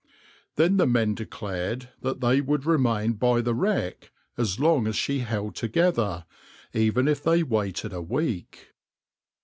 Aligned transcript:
Then 0.55 0.77
the 0.77 0.87
men 0.87 1.13
declared 1.13 1.89
that 2.01 2.21
they 2.21 2.41
would 2.41 2.65
remain 2.65 3.13
by 3.13 3.39
the 3.41 3.53
wreck 3.53 4.09
as 4.35 4.59
long 4.59 4.87
as 4.87 4.95
she 4.95 5.19
held 5.19 5.53
together, 5.55 6.25
even 6.73 7.07
if 7.07 7.21
they 7.21 7.43
waited 7.43 7.93
a 7.93 8.01
week. 8.01 8.69